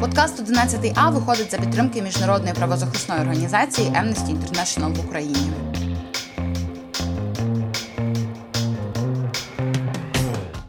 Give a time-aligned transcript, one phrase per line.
[0.00, 5.50] Подкаст 11 А виходить за підтримки міжнародної правозахисної організації Amnesty International в Україні.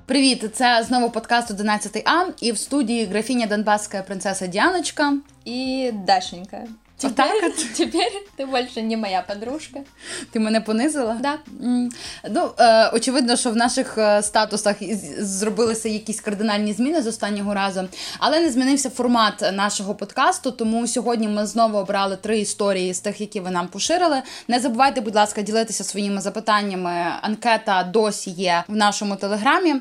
[0.05, 0.55] Привіт!
[0.55, 5.13] Це знову подкаст 11 А і в студії графіня Донбаська принцеса Діаночка
[5.45, 6.57] і Дашенька.
[6.99, 9.79] Теперь, теперь ти більше не моя подружка.
[10.31, 11.17] Ти мене понизила?
[11.21, 11.37] Да.
[12.29, 14.75] Ну, е, Очевидно, що в наших е, статусах
[15.19, 17.87] зробилися якісь кардинальні зміни з останнього разу,
[18.19, 20.51] але не змінився формат нашого подкасту.
[20.51, 24.21] Тому сьогодні ми знову обрали три історії з тих, які ви нам поширили.
[24.47, 27.05] Не забувайте, будь ласка, ділитися своїми запитаннями.
[27.21, 29.75] Анкета досі є в нашому телеграмі.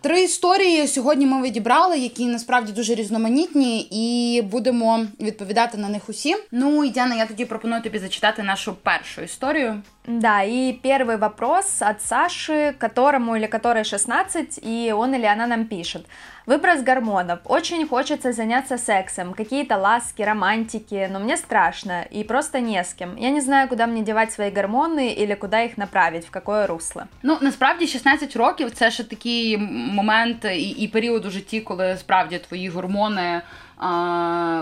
[0.00, 6.36] Три історії сьогодні ми відібрали, які насправді дуже різноманітні, і будемо відповідати на них усі.
[6.50, 9.82] Ну і Діана, я тоді пропоную тобі зачитати нашу першу історію.
[10.06, 15.64] Да, и первый вопрос от Саши, которому или которой 16, и он или она нам
[15.66, 16.06] пишет.
[16.48, 17.40] Выброс гормонов.
[17.44, 23.16] Очень хочется заняться сексом, какие-то ласки, романтики, но мне страшно и просто не с кем.
[23.16, 27.06] Я не знаю, куда мне девать свои гормоны или куда их направить, в какое русло.
[27.22, 29.58] Ну, насправді 16 років це ще такий
[29.92, 33.42] момент і, і період у житті, коли справді твої гормони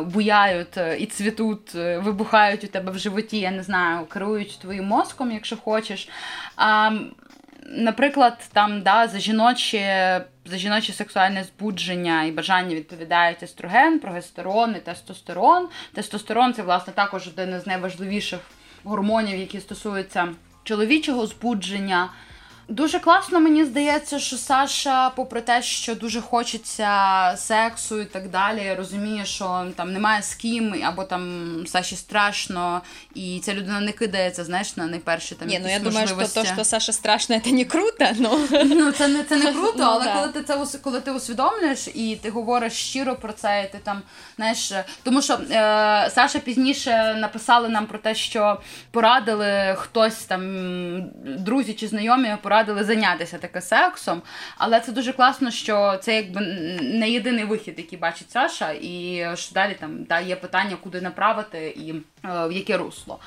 [0.05, 4.84] буяють е, і цвітуть, е, вибухають у тебе в животі, я не знаю, керують твоїм
[4.84, 6.09] мозком, якщо хочеш.
[7.69, 9.78] Наприклад, там да, за жіночі
[10.45, 15.69] за жіноче сексуальне збудження і бажання відповідають естроген, прогестерон і тестостерон.
[15.94, 18.41] Тестостерон це, власне, також один із найважливіших
[18.84, 20.28] гормонів, які стосуються
[20.64, 22.11] чоловічого збудження.
[22.69, 26.91] Дуже класно, мені здається, що Саша, попри те, що дуже хочеться
[27.36, 32.83] сексу і так далі, розуміє, що там немає з ким, або там Саші страшно,
[33.14, 35.48] і ця людина не кидається, знаєш, на найперші там.
[35.48, 38.06] Ні, ну я думаю, що то, що Саша страшно, це не круто.
[38.19, 41.89] Ну ну це не це не круто, ну, але коли ти це коли ти усвідомлюєш
[41.94, 44.03] і ти говориш щиро про це, і ти там
[44.37, 44.72] знаєш,
[45.03, 50.43] тому що е, Саша пізніше написали нам про те, що порадили хтось там,
[51.25, 54.22] друзі чи знайомі порадили порадили зайнятися таке сексом,
[54.57, 56.41] але це дуже класно, що це якби
[56.81, 61.68] не єдиний вихід, який бачить Саша, і що далі там да, є питання, куди направити
[61.68, 61.94] і
[62.24, 63.19] в яке русло.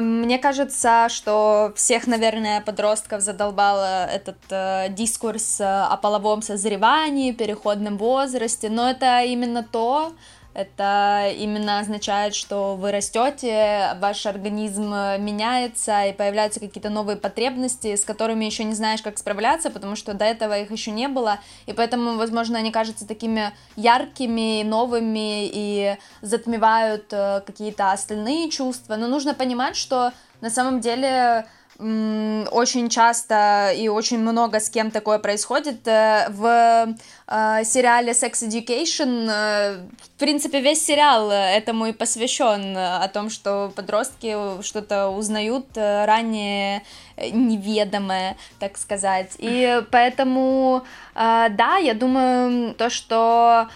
[0.00, 3.78] Мне кажется, что всех, наверное, подростков задолбал
[4.14, 10.12] этот э, дискурс о половом созревании, переходном возрасте, но это именно то,
[10.53, 14.89] Это именно означает, что вы растете, ваш организм
[15.19, 20.13] меняется и появляются какие-то новые потребности, с которыми еще не знаешь, как справляться, потому что
[20.13, 25.97] до этого их еще не было, и поэтому, возможно, они кажутся такими яркими, новыми и
[26.21, 28.97] затмевают э, какие-то остальные чувства.
[28.97, 30.11] Но нужно понимать, что
[30.41, 31.45] на самом деле
[31.81, 35.87] очень часто и очень много с кем такое происходит.
[35.87, 36.95] Э, в
[37.31, 39.77] э, сериале Sex Education, э,
[40.15, 46.83] в принципе, весь сериал этому и посвящен, о том, что подростки что-то узнают ранее
[47.17, 49.31] неведомое, так сказать.
[49.37, 50.83] И поэтому,
[51.15, 53.67] да, я думаю, то, что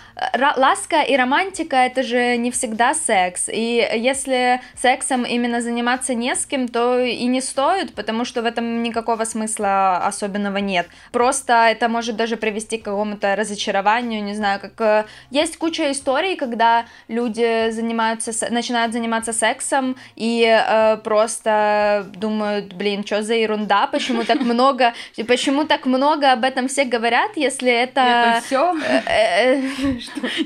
[0.56, 3.50] ласка и романтика это же не всегда секс.
[3.52, 8.46] И если сексом именно заниматься не с кем, то и не стоит, потому что в
[8.46, 10.88] этом никакого смысла особенного нет.
[11.12, 16.37] Просто это может даже привести к какому-то разочарованию, не знаю, как э, есть куча историй,
[16.37, 24.25] когда люди занимаются, начинают заниматься сексом и э, просто думают, блин, что за ерунда, почему
[24.25, 24.93] так много,
[25.27, 28.01] почему так много об этом все говорят, если это...
[28.01, 28.75] Это все?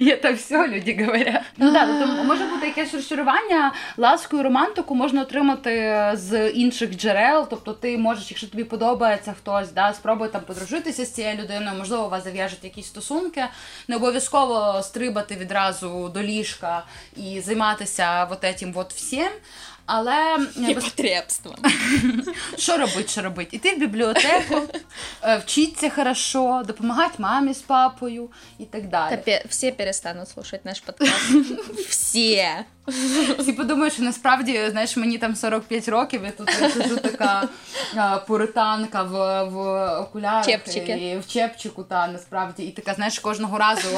[0.00, 1.43] Это все люди говорять.
[1.56, 7.47] Ну так, тобто може бути якесь розчарування, ласку і романтику можна отримати з інших джерел,
[7.50, 12.06] тобто ти можеш, якщо тобі подобається хтось, да, спробуй там подружитися з цією людиною, можливо,
[12.06, 13.45] у вас зав'яжуть якісь стосунки,
[13.88, 16.85] не обов'язково стрибати відразу до ліжка
[17.16, 19.29] і займатися вот этим вот всім.
[19.91, 21.55] Але Непотребством.
[22.57, 23.47] Що робить, що робить?
[23.51, 24.61] Іти в бібліотеку,
[25.23, 28.29] е, вчитися хорошо, допомагати мамі з папою
[28.59, 29.19] і так далі.
[29.25, 31.31] Та всі перестануть слухати наш подкаст.
[31.89, 32.45] Всі.
[33.38, 37.49] Всі подумають, що насправді знаєш, мені там 45 років, я тут сижу така
[37.96, 39.58] а, пуританка в в
[40.00, 40.93] окулярах Чепчики.
[40.93, 43.88] і в чепчику, та насправді, і така, знаєш, кожного разу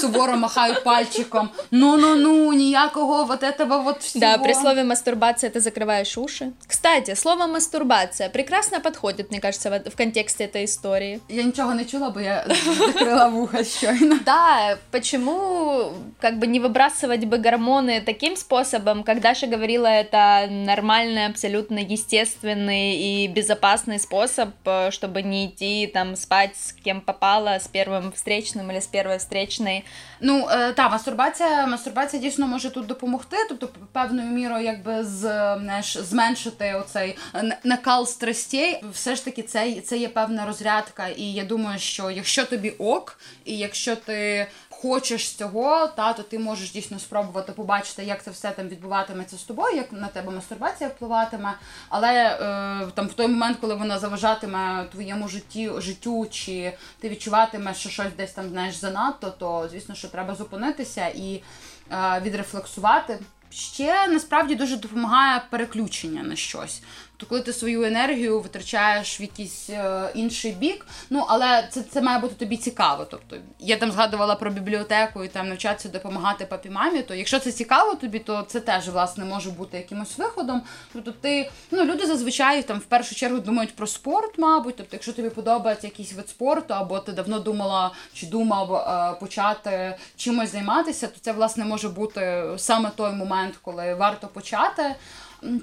[0.00, 1.48] суворо махаю пальчиком.
[1.70, 4.20] Ну ну ну ніякого вот этого вот всього.
[4.20, 6.52] Да, при слові мастурбації мастурбация ты закрываешь уши.
[6.66, 11.20] Кстати, слово мастурбация прекрасно подходит, мне кажется, в, в контексте этой истории.
[11.28, 12.46] Я ничего не чула, бо я
[12.78, 14.18] закрыла вуха щойно.
[14.24, 21.26] Да, почему как бы не выбрасывать бы гормоны таким способом, как Даша говорила, это нормальный,
[21.26, 27.68] абсолютно естественный и безопасный способ, э, чтобы не идти там спать с кем попало, с
[27.68, 29.84] первым встречным или с первой встречной.
[30.20, 35.20] Ну е, та мастурбація, мастурбація дійсно може тут допомогти, тобто певною мірою, якби з
[35.60, 38.82] знаєш, зменшити оцей н- накал страстей.
[38.92, 41.08] Все ж таки, це, це є певна розрядка.
[41.08, 44.46] І я думаю, що якщо тобі ок, і якщо ти
[44.81, 49.43] хочеш цього, та то ти можеш дійсно спробувати побачити, як це все там відбуватиметься з
[49.43, 51.53] тобою, як на тебе мастурбація впливатиме.
[51.89, 57.77] Але е, там в той момент, коли вона заважатиме твоєму житті, життю, чи ти відчуватимеш,
[57.77, 61.43] що щось десь там знаєш занадто, то звісно, що треба зупинитися і
[61.91, 63.19] е, відрефлексувати.
[63.49, 66.81] Ще насправді дуже допомагає переключення на щось.
[67.21, 72.01] То коли ти свою енергію витрачаєш в якийсь е, інший бік, ну але це, це
[72.01, 73.05] має бути тобі цікаво.
[73.11, 77.01] Тобто я там згадувала про бібліотеку і там навчатися допомагати папі мамі.
[77.01, 80.61] То якщо це цікаво тобі, то це теж власне може бути якимось виходом.
[80.93, 84.75] Тобто ти ну люди зазвичай там в першу чергу думають про спорт, мабуть.
[84.77, 89.97] Тобто, якщо тобі подобається якийсь вид спорту, або ти давно думала чи думав е, почати
[90.15, 94.95] чимось займатися, то це власне може бути саме той момент, коли варто почати.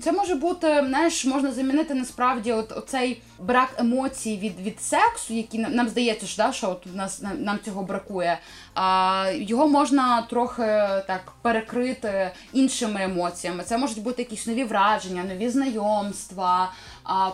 [0.03, 5.61] Це може бути, знаєш, можна замінити насправді от оцей брак емоцій від, від сексу, який
[5.61, 8.39] нам, здається, що, да, що от у нас нам, цього бракує.
[8.75, 10.63] А його можна трохи
[11.07, 13.65] так перекрити іншими емоціями.
[13.65, 16.73] Це можуть бути якісь нові враження, нові знайомства,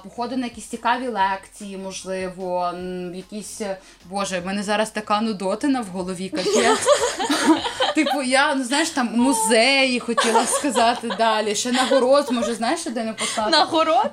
[0.03, 3.61] походи на якісь цікаві лекції, можливо, м, якісь
[4.05, 6.87] боже, в мене зараз така нудотина в голові, капець.
[7.95, 11.55] Типу, я ну знаєш, там музеї хотіла сказати далі.
[11.55, 13.57] Ще на город, може, знаєш, де не поставити.
[13.57, 14.11] На город?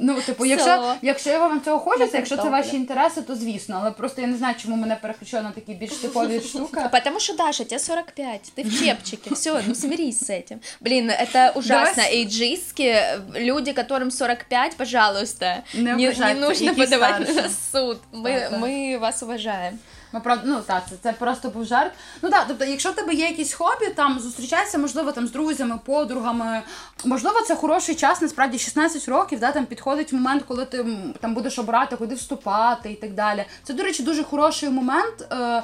[0.00, 0.94] Ну, типу, якщо, Село.
[1.02, 2.58] якщо вам цього хочеться, якщо це картопля.
[2.62, 3.78] ваші інтереси, то звісно.
[3.80, 6.80] Але просто я не знаю, чому мене переключило на такі більш типові штуки.
[6.92, 10.58] Потому что, Даша, тебе 45, ты в чепчике, все, ну смирись с этим.
[10.80, 12.02] Блин, это ужасно.
[12.02, 12.96] Давай Эйджистки,
[13.34, 17.33] люди, которым 45, пожалуйста, Не не, не нужно які старші.
[17.33, 17.97] на суд.
[18.13, 19.01] Мы, Так, так.
[19.01, 19.79] вас уважаем.
[20.11, 21.91] Ми правда, ну так, це, це просто був жарт.
[22.21, 25.79] Ну так, тобто, якщо в тебе є якісь хобі, там зустрічайся, можливо, там з друзями,
[25.85, 26.61] подругами.
[27.05, 30.85] Можливо, це хороший час, насправді 16 років, да, там підходить момент, коли ти
[31.21, 33.45] там будеш обирати, куди вступати і так далі.
[33.63, 35.27] Це, до речі, дуже хороший момент.
[35.31, 35.63] Е-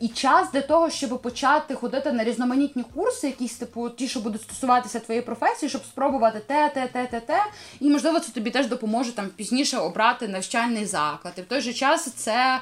[0.00, 4.42] і час для того, щоб почати ходити на різноманітні курси, якісь типу ті, що будуть
[4.42, 7.44] стосуватися твоєї професії, щоб спробувати те, те, те, те, те.
[7.80, 11.34] І можливо, це тобі теж допоможе там пізніше обрати навчальний заклад.
[11.36, 12.60] І в той же час це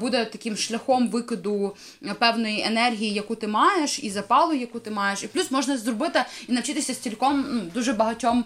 [0.00, 5.22] буде таким шляхом викиду е, певної енергії, яку ти маєш, і запалу, яку ти маєш.
[5.22, 8.44] І плюс можна зробити і навчитися стільком ну, дуже багатьом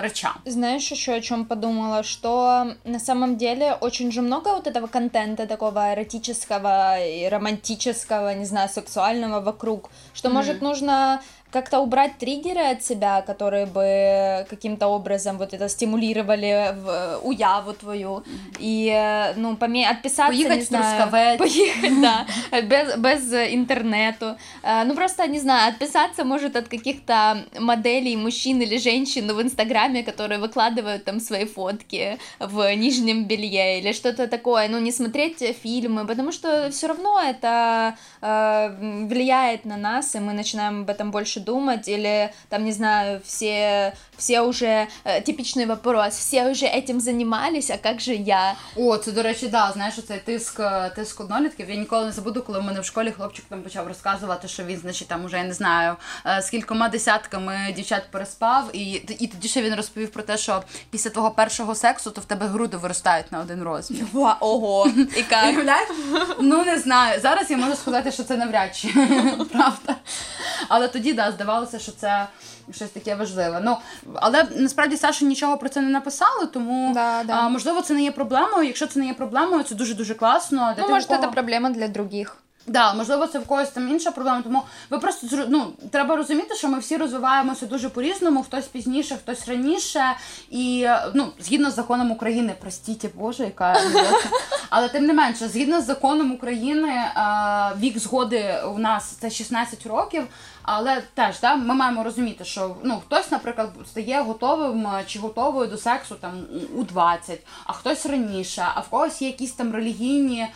[0.00, 0.32] речам.
[0.46, 5.46] Знаешь, еще о чем подумала, что на самом деле очень же много вот этого контента
[5.46, 6.96] такого эротического
[7.32, 11.20] романтического, не знаю, сексуального вокруг, что, может, нужно
[11.52, 18.24] как-то убрать триггеры от себя, которые бы каким-то образом вот это стимулировали в уяву твою,
[18.58, 19.88] и, э, ну, поме...
[19.88, 21.08] отписаться, Поехать не знаю...
[21.08, 21.38] Трускавець.
[21.38, 22.26] Поехать, да,
[22.62, 24.36] без, без интернету.
[24.62, 30.02] Э, Ну, просто, не знаю, отписаться может от каких-то моделей мужчин или женщин в Инстаграме,
[30.02, 36.06] которые выкладывают там свои фотки в нижнем белье или что-то такое, ну, не смотреть фильмы,
[36.06, 41.41] потому что все равно это э, влияет на нас, и мы начинаем об этом больше
[41.41, 47.69] думать, или там, не знаю, все, все уже, э, типичный вопрос, все уже этим занимались,
[47.69, 48.55] а как же я?
[48.75, 51.69] О, це до речі, да, знаєш, оцей тиск, е, тиск однолітків.
[51.69, 54.77] Я ніколи не забуду, коли в мене в школі хлопчик там почав розказувати, що він,
[54.77, 59.47] значить, там уже я не знаю, е, з кількома десятками дівчат переспав, і, і тоді
[59.47, 63.31] ще він розповів про те, що після твого першого сексу то в тебе груди виростають
[63.31, 64.05] на один розмір.
[64.13, 65.49] Ва, Ого, и как?
[65.49, 65.89] Уявляєш?
[66.39, 67.21] Ну не знаю.
[67.21, 68.87] Зараз я можу сказати, що це навряд чи
[69.51, 69.95] правда.
[70.67, 72.26] Але тоді да, здавалося, що це
[72.72, 73.60] щось таке важливе.
[73.64, 73.76] Ну
[74.14, 77.32] але насправді Саша нічого про це не написала, тому Да, да.
[77.32, 78.66] А, можливо це не є проблемою.
[78.66, 80.74] Якщо це не є проблемою, це дуже дуже класно.
[80.76, 82.36] Для Ну, кого- это проблема для других.
[82.66, 84.42] Да, можливо, це в когось там інша проблема.
[84.42, 89.48] Тому ви просто ну, треба розуміти, що ми всі розвиваємося дуже по-різному, хтось пізніше, хтось
[89.48, 90.04] раніше.
[90.50, 93.76] І ну, згідно з законом України, простіть, Боже, яка.
[94.70, 97.04] Але тим не менше, згідно з законом України,
[97.78, 100.26] вік згоди у нас це 16 років.
[100.62, 105.68] Але теж да, ми маємо розуміти, що ну хтось, наприклад, стає готовим е, чи готовою
[105.68, 106.32] до сексу там
[106.76, 110.48] у 20, а хтось раніше, а в когось є якісь там релігійні е,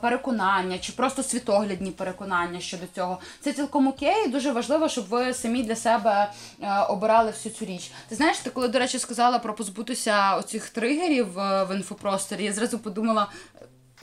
[0.00, 3.18] переконання чи просто світоглядні переконання щодо цього.
[3.40, 4.28] Це цілком окей.
[4.28, 6.30] Дуже важливо, щоб ви самі для себе
[6.62, 7.90] е, обирали всю цю річ.
[8.08, 12.52] Ти знаєш, ти коли, до речі, сказала про позбутися оцих тригерів е, в інфопросторі, я
[12.52, 13.26] зразу подумала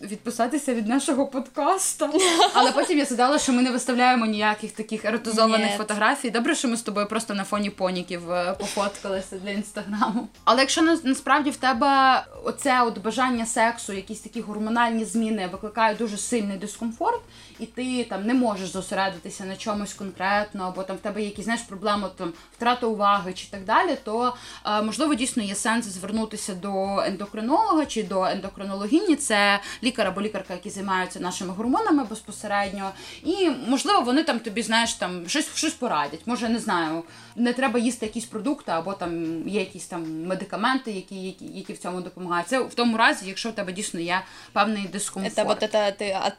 [0.02, 2.10] відписатися від нашого подкасту.
[2.54, 6.30] Але потім я згадала, що ми не виставляємо ніяких таких еротизованих фотографій.
[6.30, 10.28] Добре, що ми з тобою просто на фоні поніків е, пофоткалися для інстаграму.
[10.44, 15.98] Але якщо на- насправді в тебе оце от бажання сексу, якісь такі гормональні зміни викликають
[15.98, 17.22] дуже сильний дискомфорт,
[17.59, 21.45] і ти там не можеш зосередитися на чомусь конкретно, або там в тебе є якісь
[21.45, 24.35] знаєш проблеми там втрата уваги чи так далі, то
[24.67, 29.17] е, можливо дійсно є сенс звернутися до ендокринолога чи до ендокринологині.
[29.17, 32.91] Це лікар або лікарка, які займаються нашими гормонами безпосередньо.
[33.25, 36.21] І можливо вони там тобі знаєш там щось щось порадять.
[36.27, 37.03] Може, не знаю,
[37.37, 41.79] не треба їсти якісь продукти, або там є якісь там медикаменти, які, які, які в
[41.79, 42.49] цьому допомагають.
[42.49, 44.21] Це в тому разі, якщо в тебе дійсно є
[44.53, 45.39] певний дискомфорт.
[45.39, 46.33] Это вот это ты от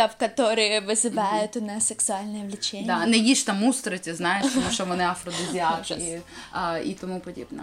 [0.00, 2.86] топ-продуктов, которые вызывают у нас сексуальное влечение.
[2.86, 5.98] Да, не їж там устриці, знаєш, тому що вони афродизіак Ужас.
[5.98, 6.20] і,
[6.52, 7.62] а, і тому подібне.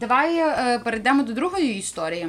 [0.00, 2.28] Давай е, перейдемо до другої історії.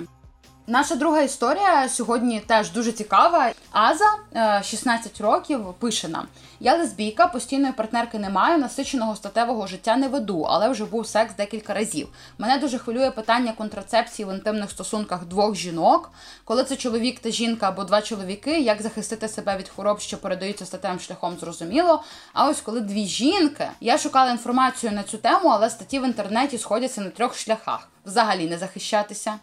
[0.70, 3.52] Наша друга історія сьогодні теж дуже цікава.
[3.70, 6.26] Аза, е, 16 років, пише нам:
[6.60, 11.34] Я лесбійка, постійної партнерки не маю, насиченого статевого життя не веду, але вже був секс
[11.34, 12.08] декілька разів.
[12.38, 16.10] Мене дуже хвилює питання контрацепції в інтимних стосунках двох жінок.
[16.44, 20.66] Коли це чоловік та жінка або два чоловіки, як захистити себе від хвороб, що передаються
[20.66, 22.02] статевим шляхом, зрозуміло.
[22.32, 26.58] А ось коли дві жінки, я шукала інформацію на цю тему, але статті в інтернеті
[26.58, 29.38] сходяться на трьох шляхах: взагалі не захищатися.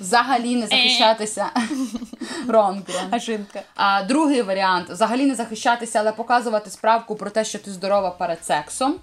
[0.00, 1.50] Взагалі не захищатися.
[2.46, 3.08] Wrong, wrong.
[3.74, 8.44] А, другий варіант взагалі не захищатися, але показувати справку про те, що ти здорова перед
[8.44, 8.94] сексом.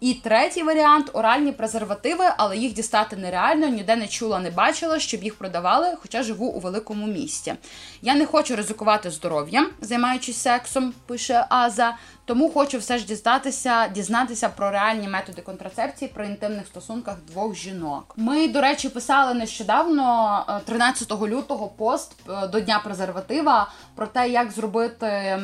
[0.00, 5.24] І третій варіант оральні презервативи, але їх дістати нереально, ніде не чула, не бачила, щоб
[5.24, 7.54] їх продавали, хоча живу у великому місті.
[8.02, 11.96] Я не хочу ризикувати здоров'ям, займаючись сексом, пише Аза.
[12.28, 18.14] Тому хочу все ж дізнатися, дізнатися про реальні методи контрацепції при інтимних стосунках двох жінок.
[18.16, 24.28] Ми, до речі, писали нещодавно, е, 13 лютого, пост е, до Дня презерватива про те,
[24.28, 25.38] як зробити.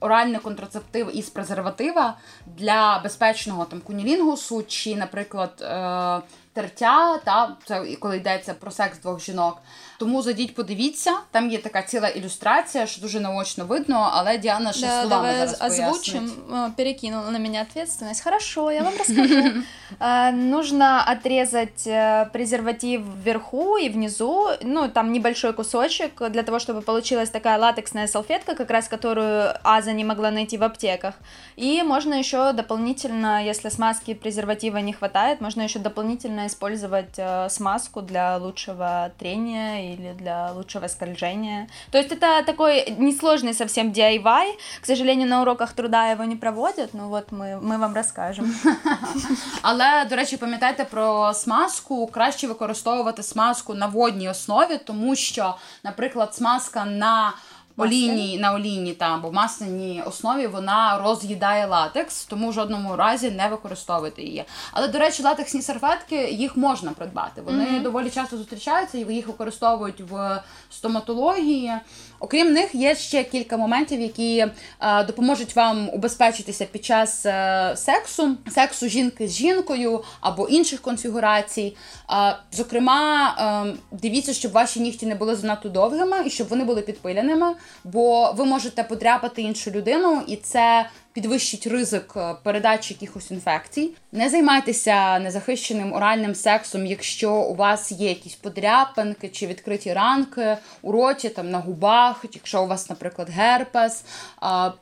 [0.00, 6.20] Оральний контрацептив із презерватива для безпечного там кунілінгусу чи, наприклад, е,
[6.52, 9.58] тертя, та це коли йдеться про секс двох жінок.
[9.99, 11.13] Тому зайдіть, подивіться.
[11.31, 15.47] Там є така ціла ілюстрація, що дуже наочно видно, але Діана ще Да, словами давай
[15.47, 16.19] зараз озвучим.
[16.19, 16.49] пояснить.
[16.51, 18.23] Э, Перекинула на меня ответственность.
[18.23, 19.43] Хорошо, я вам расскажу.
[19.99, 26.81] А, Нужно отрезать э, презерватив вверху и внизу, ну, там небольшой кусочек, для того, чтобы
[26.81, 31.13] получилась такая латексная салфетка, как раз которую Аза не могла найти в аптеках.
[31.55, 38.01] И можно еще дополнительно, если смазки презерватива не хватает, можно еще дополнительно использовать э, смазку
[38.01, 41.67] для лучшего трения или для лучшего скольжения.
[41.91, 44.57] То есть это такой несложный совсем DIY.
[44.81, 48.55] К сожалению, на уроках труда его не проводят, но вот мы, мы вам расскажем.
[49.61, 52.07] Але, до речі, пам'ятайте про смазку.
[52.07, 57.33] Краще використовувати смазку на водній основі, тому що, наприклад, смазка на
[57.76, 63.48] олійній, на олійній та або масляній основі вона роз'їдає латекс, тому в жодному разі не
[63.48, 64.44] використовуйте її.
[64.72, 67.42] Але, до речі, латексні серветки їх можна придбати.
[67.42, 71.72] Вони доволі часто зустрічаються і їх використовують в стоматології.
[72.20, 74.46] Окрім них, є ще кілька моментів, які
[74.80, 81.76] е, допоможуть вам убезпечитися під час е, сексу, сексу жінки з жінкою або інших конфігурацій.
[82.10, 83.34] Е, зокрема,
[83.68, 88.32] е, дивіться, щоб ваші нігті не були занадто довгими і щоб вони були підпиленими, бо
[88.32, 93.90] ви можете подряпати іншу людину, і це підвищить ризик е, передачі якихось інфекцій.
[94.12, 100.92] Не займайтеся незахищеним оральним сексом, якщо у вас є якісь подряпинки чи відкриті ранки у
[100.92, 104.04] роті, там на губах, якщо у вас, наприклад, герпес,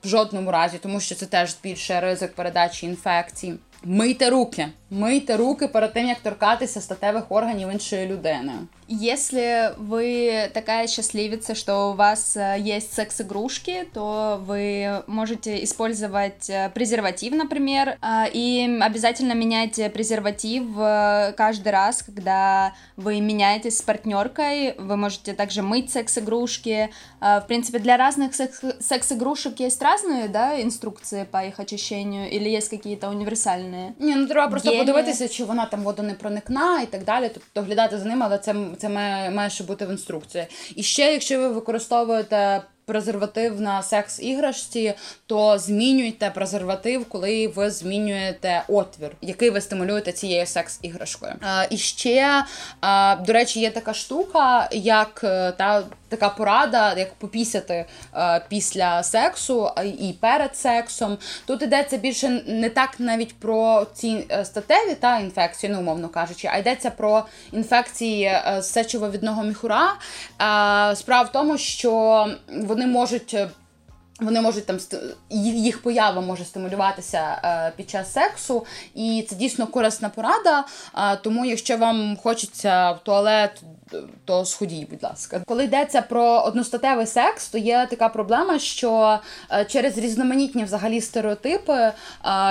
[0.03, 3.55] в жодному разі, тому що це теж збільшує ризик передачі інфекцій.
[3.85, 8.52] Мийте руки, мийте руки перед тим, як торкатися статевих органів іншої людини.
[8.90, 16.70] Если вы такая счастливица, что у вас э, есть секс-игрушки, то вы можете использовать э,
[16.74, 24.76] презерватив, например, э, и обязательно меняйте презерватив э, каждый раз, когда вы меняетесь с партнеркой.
[24.78, 26.90] Вы можете также мыть секс-игрушки.
[27.22, 32.50] Э, В принципе, для разных секс- секс-игрушек есть разные, да, инструкции по их очищению, или
[32.50, 33.94] есть какие-то универсальные?
[34.00, 37.31] Ні, ну треба просто Подивитися, чи вона там водонепроникна і так далі.
[37.35, 40.47] Тобто доглядати за ним, але це це має, має ще бути в інструкції.
[40.77, 44.95] І ще, якщо ви використовуєте презерватив на секс-іграшці,
[45.27, 51.33] то змінюйте презерватив, коли ви змінюєте отвір, який ви стимулюєте цією секс-іграшкою.
[51.43, 52.45] Е, і ще,
[52.85, 57.87] е, до речі, є така штука, як е, та така порада, як попісяти
[58.49, 61.19] після сексу і перед сексом.
[61.47, 66.59] Тут йдеться більше не так навіть про ці статеві та інфекції, ну умовно кажучи, а
[66.59, 69.95] йдеться про інфекції сечововідного міхура.
[70.95, 73.35] Справа в тому, що вони можуть.
[73.35, 73.51] Е,
[74.21, 74.79] вони можуть там
[75.31, 80.65] їх поява може стимулюватися е, під час сексу, і це дійсно корисна порада.
[81.23, 83.63] Тому, якщо вам хочеться в туалет
[84.25, 85.43] то сходіть, будь ласка.
[85.47, 89.19] Коли йдеться про одностатевий секс, то є така проблема, що
[89.53, 91.93] е, через різноманітні взагалі стереотипи е,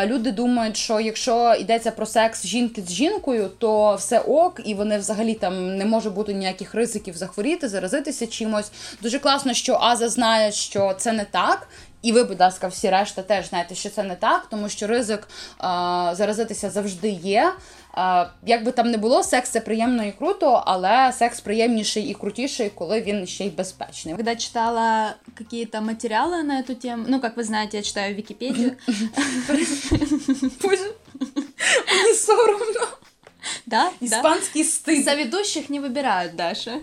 [0.06, 4.98] люди думають, що якщо йдеться про секс жінки з жінкою, то все ок, і вони
[4.98, 8.72] взагалі там не може бути ніяких ризиків захворіти, заразитися чимось.
[9.02, 11.68] Дуже класно, що Аза знає, що це не так.
[12.03, 15.29] І ви, будь ласка, всі решта теж знаєте, що це не так, тому що ризик
[15.59, 17.53] а, заразитися завжди є.
[17.95, 22.15] А, Як би там не було, секс це приємно і круто, але секс приємніший і
[22.15, 24.15] крутіший, коли він ще й безпечний.
[24.15, 28.73] Когда читала какие-то материалы на эту тему, ну, как вы знаете, я читаю Википедию.
[30.63, 30.91] Боже,
[31.89, 32.87] мені соромно.
[33.67, 35.03] Да, Іспанський стиль.
[35.05, 36.79] Соведущих не вибирають, Даша.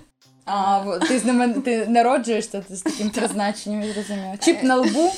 [0.47, 4.37] А, ти з ними ти народжуєшся ти з таким призначенням, я зрозуміла.
[4.37, 5.13] Чіп на лбу.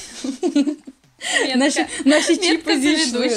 [1.56, 3.30] Наші, наші чіпи зійшли.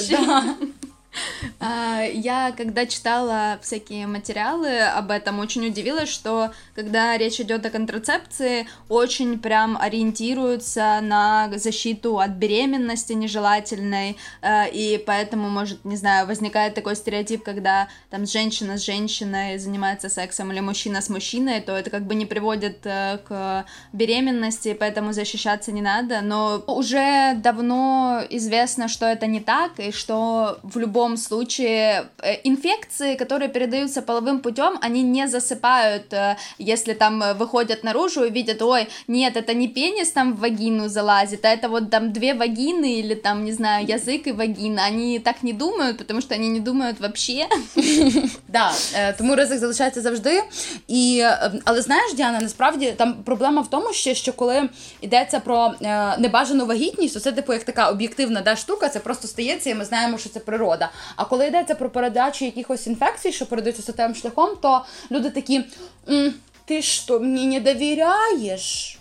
[1.61, 7.69] А, я, когда читала всякие материалы об этом, очень удивилась, что когда речь идет о
[7.69, 16.27] контрацепции, очень прям ориентируются на защиту от беременности нежелательной, э, и поэтому, может, не знаю,
[16.27, 21.73] возникает такой стереотип, когда там женщина с женщиной занимается сексом или мужчина с мужчиной, то
[21.73, 28.21] это как бы не приводит э, к беременности, поэтому защищаться не надо, но уже давно
[28.29, 34.02] известно, что это не так, и что в любом любом случае э, инфекции, которые передаются
[34.02, 39.36] половым путем, они не засыпают, э, если там э, выходят наружу и видят, ой, нет,
[39.36, 43.44] это не пенис там в вагину залазит, а это вот там две вагины или там,
[43.44, 44.84] не знаю, язык и вагина.
[44.84, 47.46] Они так не думают, потому что они не думают вообще.
[48.48, 48.72] Да,
[49.18, 50.42] тому ризик залишається завжди.
[50.88, 51.24] І,
[51.64, 54.68] Але знаєш, Діана, насправді там проблема в тому, ще, що коли
[55.00, 55.74] йдеться про
[56.18, 59.84] небажану вагітність, то це типу як така об'єктивна да, штука, це просто стається, і ми
[59.84, 60.87] знаємо, що це природа.
[61.15, 65.63] А коли йдеться про передачу якихось інфекцій, що передаються статевим шляхом, то люди такі:
[66.65, 68.98] ти що, мені не довіряєш?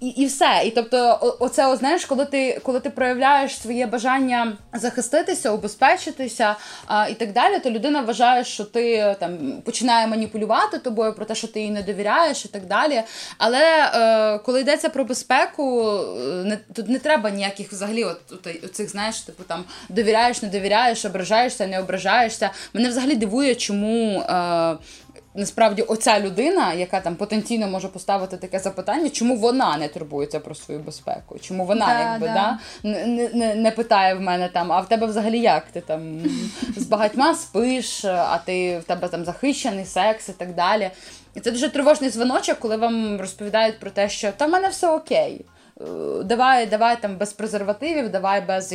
[0.00, 0.62] І і все.
[0.64, 7.14] І тобто, оце, знаєш, коли ти коли ти проявляєш своє бажання захиститися, убезпечитися а, і
[7.14, 11.60] так далі, то людина вважає, що ти там починає маніпулювати тобою про те, що ти
[11.60, 13.02] їй не довіряєш, і так далі.
[13.38, 18.20] Але е, коли йдеться про безпеку, е, не тут не треба ніяких взагалі, от,
[18.64, 22.50] от цих знаєш, типу там довіряєш, не довіряєш, ображаєшся, не ображаєшся.
[22.74, 24.20] Мене взагалі дивує, чому.
[24.20, 24.76] Е,
[25.34, 30.54] насправді оця людина, яка там потенційно може поставити таке запитання, чому вона не турбується про
[30.54, 31.38] свою безпеку?
[31.38, 32.34] Чому вона да, якби да.
[32.34, 35.64] да не, не не, питає в мене там, а в тебе взагалі як?
[35.64, 36.20] Ти там
[36.76, 40.90] з багатьма спиш, а ти в тебе там захищений секс і так далі.
[41.34, 44.90] І це дуже тривожний дзвоночок, коли вам розповідають про те, що та в мене все
[44.90, 45.44] окей.
[45.80, 45.84] Е,
[46.24, 48.74] давай давай там без презервативів, давай без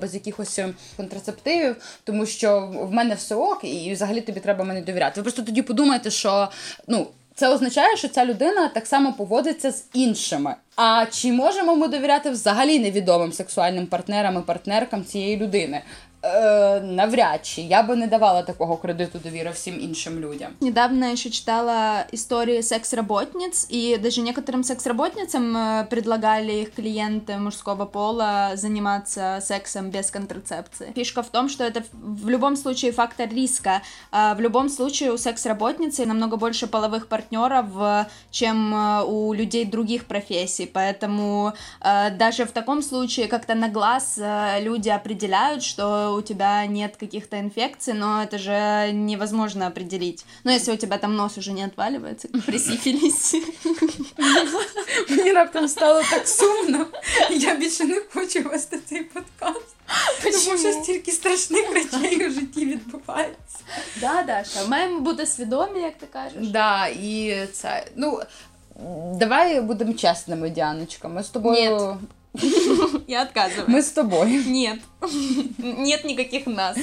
[0.00, 0.60] без якихось
[0.96, 5.20] контрацептивів, тому що в мене все ок, і взагалі тобі треба мені довіряти.
[5.20, 6.48] Ви просто тоді подумайте, що
[6.86, 7.06] ну.
[7.34, 10.54] Це означає, що ця людина так само поводиться з іншими.
[10.76, 15.82] А чи можемо ми довіряти взагалі невідомим сексуальним партнерам і партнеркам цієї людини?
[16.25, 20.51] Э, навряд чи я бы не давала такого кредиту довіри всім іншим людям.
[20.61, 28.51] Недавно еще читала истории секс-работниц, и даже некоторым секс-работницам э, предлагали их клиенты мужского пола
[28.55, 30.91] заниматься сексом без контрацепции.
[30.95, 33.81] Фишка в том, что это в любом случае фактор риска.
[34.11, 37.65] В любом случае у секс-работницы намного больше половых партнеров,
[38.31, 41.53] чем э, у людей других профессий, поэтому
[42.19, 44.19] даже в таком случае как-то на глаз
[44.61, 50.25] люди определяют, что у тебя нет каких-то инфекций, но это же невозможно определить.
[50.43, 53.43] Ну, если у тебя там нос уже не отваливается, как при сифілісі.
[55.09, 56.85] Мені раптом стало так сумно.
[57.29, 59.75] Я більше не хочу вести цей подкаст.
[60.23, 63.57] Тому що стільки страшних речей у житті відбувається.
[64.01, 66.47] Да, Даша, маємо бути свідомі, як ти кажеш.
[66.47, 68.19] Да, і це, ну,
[69.13, 71.07] давай будемо чесними, Діаночка.
[71.07, 71.97] Ми з тобою.
[73.08, 73.64] Я отказываю.
[73.66, 74.42] Ми з тобою.
[74.46, 74.78] Нет.
[75.58, 76.76] Нет никаких нас.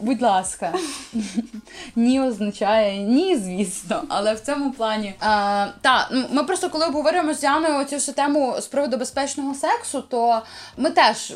[0.00, 0.72] Будь ласка,
[1.96, 5.14] ні означає ні, звісно, але в цьому плані.
[5.20, 9.54] А, та, ну, ми просто коли обговорюємо з Яною цю всю тему з приводу безпечного
[9.54, 10.42] сексу, то
[10.76, 11.34] ми теж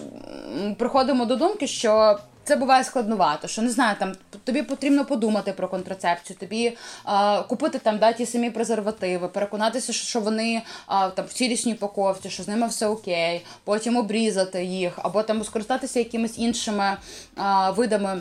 [0.78, 2.18] приходимо до думки, що.
[2.44, 4.12] Це буває складновато, що не знаю, там
[4.44, 10.20] тобі потрібно подумати про контрацепцію, тобі а, купити там да, ті самі презервативи, переконатися, що,
[10.20, 15.22] вони а, там в цілісній упаковці, що з ними все окей, потім обрізати їх, або
[15.22, 16.96] там скористатися якимись іншими
[17.36, 18.20] а, видами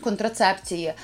[0.00, 0.94] контрацепції.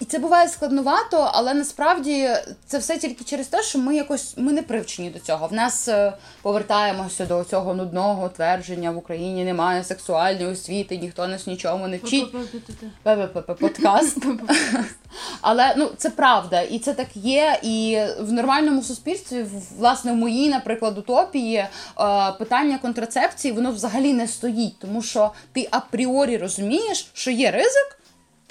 [0.00, 2.30] І це буває складновато, але насправді
[2.66, 5.46] це все тільки через те, що ми якось ми не привчені до цього.
[5.46, 11.46] В нас е, повертаємося до цього нудного твердження в Україні немає сексуальної освіти, ніхто нас
[11.46, 12.32] нічому не вчить.
[13.58, 14.18] Подкаст.
[15.40, 17.60] Але ну це правда, і це так є.
[17.62, 19.46] І в нормальному суспільстві,
[19.78, 21.68] власне, в моїй, наприклад, утопії е,
[22.38, 27.99] питання контрацепції воно взагалі не стоїть, тому що ти апріорі розумієш, що є ризик.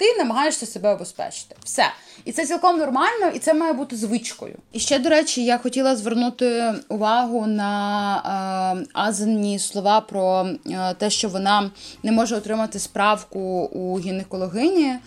[0.00, 1.56] Ти намагаєшся себе обезпечити.
[1.64, 1.84] Все.
[2.24, 4.54] І це цілком нормально, і це має бути звичкою.
[4.72, 11.10] І ще, до речі, я хотіла звернути увагу на е, Азані слова про е, те,
[11.10, 11.70] що вона
[12.02, 13.40] не може отримати справку
[13.72, 14.98] у гінекологині, е,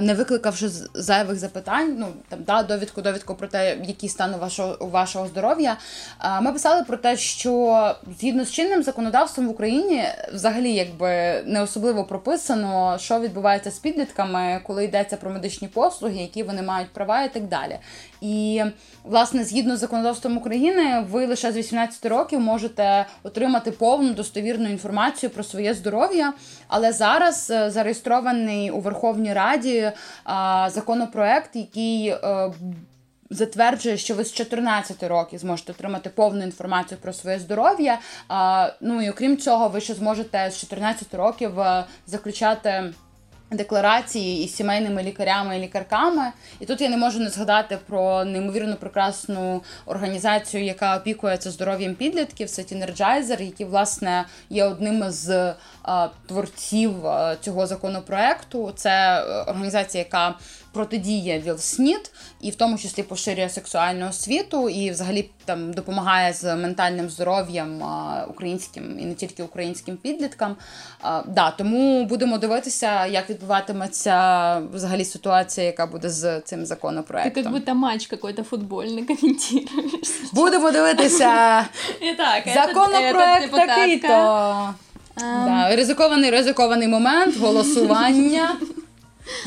[0.00, 1.96] не викликавши зайвих запитань.
[1.98, 5.76] Ну там да, довідку, довідку про те, який стан у вашого, вашого здоров'я.
[6.24, 11.62] Е, ми писали про те, що згідно з чинним законодавством в Україні взагалі якби не
[11.62, 13.99] особливо прописано, що відбувається з підлітками,
[14.66, 17.78] коли йдеться про медичні послуги, які вони мають права і так далі.
[18.20, 18.62] І
[19.04, 25.30] власне, згідно з законодавством України, ви лише з 18 років можете отримати повну достовірну інформацію
[25.30, 26.32] про своє здоров'я.
[26.68, 29.92] Але зараз е, зареєстрований у Верховній Раді
[30.68, 32.08] законопроект, який.
[32.08, 32.52] е,
[33.32, 37.98] Затверджує, що ви з 14 років зможете отримати повну інформацію про своє здоров'я.
[38.80, 42.92] Ну і окрім цього, ви ще зможете з 14 років е, заключати
[43.50, 46.32] декларації із сімейними лікарями і лікарками.
[46.60, 52.50] І тут я не можу не згадати про неймовірно прекрасну організацію, яка опікується здоров'ям підлітків.
[52.50, 55.54] Це Teenergizer, які власне є одним з е,
[56.26, 58.72] творців е, цього законопроекту.
[58.76, 60.34] Це е, організація, яка
[60.73, 67.09] протидіє ВІЛ-СНІД і в тому числі поширює сексуальну освіту і взагалі там допомагає з ментальним
[67.09, 70.55] здоров'ям а, українським і не тільки українським підліткам.
[71.01, 74.15] А, да, тому будемо дивитися, як відбуватиметься
[74.73, 77.43] взагалі ситуація, яка буде з цим Ты законопроектом.
[77.43, 80.31] как будто матч какой-то футбольный комментируешь.
[80.33, 81.65] Будемо дивитися
[82.01, 84.73] Итак, этот- законопроект этот депутатка, такий-то.
[85.17, 88.55] Да, ризикований ризикований момент голосування.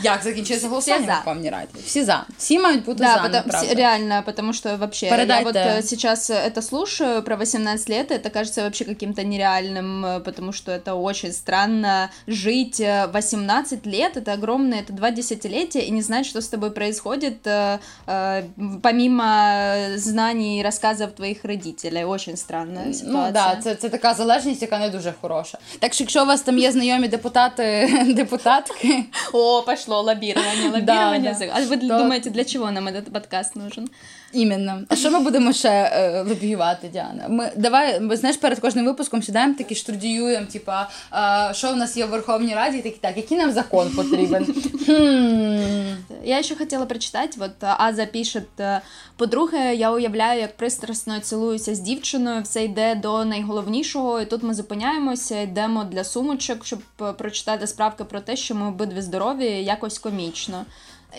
[0.02, 1.12] Як закінчиться голосування за.
[1.12, 1.66] в Верховній Раді?
[1.86, 2.24] Всі за.
[2.38, 3.66] Всі мають бути Да, за, потому- направда.
[3.66, 5.42] все- реально, потому что вообще Передайте.
[5.42, 10.20] я вот э, сейчас это слушаю про 18 лет, это кажется вообще каким-то нереальным, э,
[10.20, 15.90] потому что это очень странно жить э, 18 лет, это огромное, это два десятилетия, и
[15.90, 18.42] не знать, что с тобой происходит, э, э,
[18.82, 22.04] помимо знаний и рассказов твоих родителей.
[22.04, 23.26] Очень странная ситуация.
[23.26, 25.58] Ну да, це, це така залежність, яка не дуже хороша.
[25.78, 31.35] Так що, якщо у вас там є знайомі депутати, депутатки, О, пошло лоббирование, лоббирование.
[31.39, 31.55] да.
[31.55, 33.89] А вы думаете, для чего нам этот подкаст нужен?
[34.33, 34.81] Іменно.
[34.89, 37.25] А що ми будемо ще е, лобіювати, Діана?
[37.29, 41.97] Ми давай, ми знаєш, перед кожним випуском сідаємо такі штудіюємо, типа, е, що в нас
[41.97, 44.45] є в Верховній Раді, і такі так, який нам закон потрібен?
[46.23, 48.81] Я ще хотіла прочитати, от Аза пише, е,
[49.17, 54.53] по-друге, я уявляю, як пристрасно цілуюся з дівчиною, все йде до найголовнішого, і тут ми
[54.53, 59.99] зупиняємося, йдемо для сумочок, щоб е, прочитати справки про те, що ми обидві здорові, якось
[59.99, 60.65] комічно.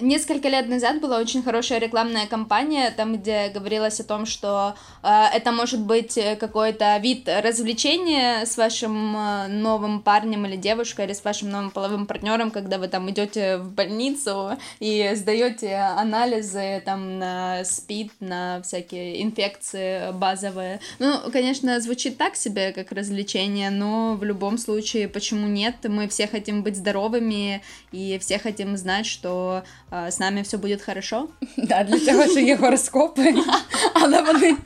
[0.00, 5.09] Несколько лет назад была очень хорошая рекламная кампания, там, где говорилось о том, что э,
[5.35, 11.12] это может быть э, какой-то вид развлечения с вашим э, новым парнем или девушкой, или
[11.12, 17.18] с вашим новым половым партнером, когда вы там идете в больницу и сдаете анализы там
[17.18, 20.80] на СПИД, на всякие инфекции базовые.
[20.98, 25.76] Ну, конечно, звучит так себе, как развлечение, но в любом случае, почему нет?
[25.85, 29.62] Мы все хотим быть здоровыми, и все хотим знать, что
[30.09, 31.26] с нами все будет хорошо.
[31.57, 33.35] Да, для цього ж є гороскопи,
[33.94, 34.57] але вони.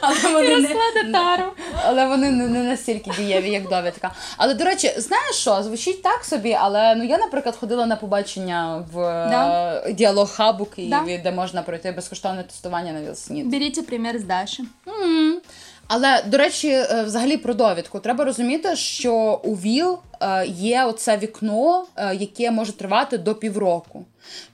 [0.00, 1.44] Але вони, не, Тару.
[1.84, 4.12] але вони не, не настільки дієві, як довідка.
[4.36, 5.62] Але до речі, знаєш що?
[5.62, 8.96] Звучить так собі, але ну я, наприклад, ходила на побачення в
[9.30, 9.82] Да.
[9.86, 11.22] е, діалог хаб у Києві, Да.
[11.22, 13.46] де можна пройти безкоштовне тестування на ВІЛ-СНІД.
[13.46, 14.62] Берите пример с Даши.
[15.02, 15.40] М.
[15.88, 19.98] Але до речі, е, взагалі про довідку треба розуміти, що у ВІЛ
[20.46, 24.04] є оце вікно, е, яке може тривати до півроку.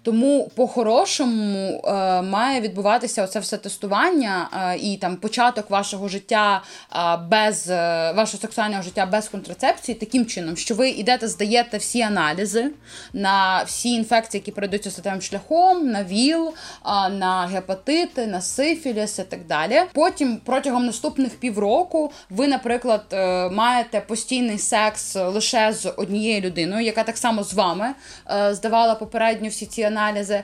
[0.02, 7.18] Тому по-хорошому е, має відбуватися оце все тестування е, і там початок вашого життя е,
[7.30, 12.70] без е, вашого сексуального життя без контрацепції, таким чином, що ви йдете, здаєте всі аналізи
[13.12, 19.22] на всі інфекції, які передаються статевим шляхом, на ВІЛ, е, на гепатити, на сифіліс і
[19.22, 19.82] так далі.
[19.92, 27.04] Потім протягом наступних півроку ви, наприклад, е, маєте постійний секс лише з однією людиною, яка
[27.04, 27.94] так само з вами
[28.30, 30.42] е, здавала попередньо всі ці аналізи.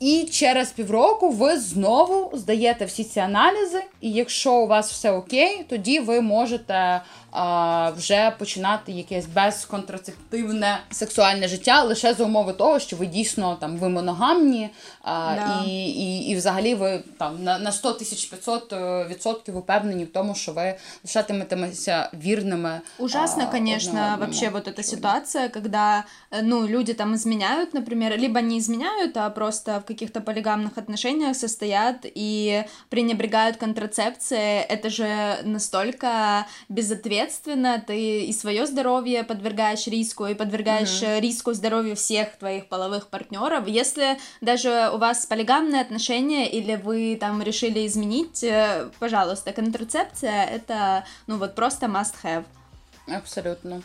[0.00, 5.64] І через півроку ви знову здаєте всі ці аналізи, і якщо у вас все окей,
[5.68, 7.00] тоді ви можете
[7.33, 13.77] а, вже починати якесь безконтрацептивне сексуальне життя лише за умови того, що ви дійсно там
[13.77, 14.69] ви моногамні,
[15.01, 15.63] а, Да.
[15.67, 20.11] і, і, і взагалі ви там на, на 100 тисяч 500 е, відсотків упевнені в
[20.13, 22.81] тому, що ви лишатиметеся вірними.
[22.97, 24.19] Ужасно, а, конечно, одне одному.
[24.21, 29.29] вообще вот эта ситуация, когда, э, ну, люди там изменяют, например, либо не изменяют, а
[29.29, 34.65] просто в каких-то полигамных отношениях состоят и пренебрегают контрацепцией.
[34.69, 37.19] Это же настолько безответственно,
[37.86, 43.66] ты и свое здоровье подвергаешь риску, и подвергаешь э, риску здоровью всех твоих половых партнеров.
[43.66, 51.04] Если даже у вас полигамные отношения, или вы там решили изменить, э, пожалуйста, контрацепция это,
[51.26, 52.44] ну, вот просто must have.
[53.06, 53.82] Абсолютно.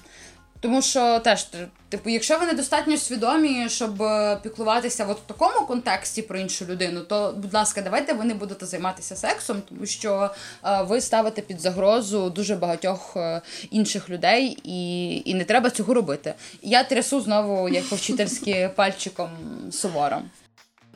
[0.62, 1.48] Тому що теж,
[1.90, 7.02] типу, якщо ви недостатньо свідомі, щоб е, піклуватися от в такому контексті про іншу людину,
[7.02, 10.30] то, будь ласка, давайте ви не будете займатися сексом, тому що
[10.66, 13.42] е, ви ставите під загрозу дуже багатьох е,
[13.72, 16.34] інших людей, і, і не треба цього робити.
[16.62, 19.30] Я трясу знову, як по-вчительськи, пальчиком
[19.72, 20.22] суворо.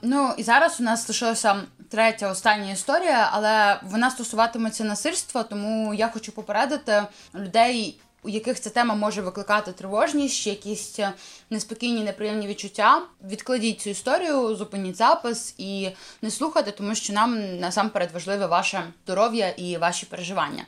[0.01, 1.55] Ну і зараз у нас лишилася
[1.89, 7.03] третя остання історія, але вона стосуватиметься насильства, тому я хочу попередити
[7.35, 11.13] людей, у яких ця тема може викликати тривожність, якісь е,
[11.49, 13.01] неспокійні, неприємні відчуття.
[13.29, 15.89] Відкладіть цю історію, зупиніть запис і
[16.21, 20.65] не слухайте, тому що нам насамперед важливе ваше здоров'я і ваші переживання.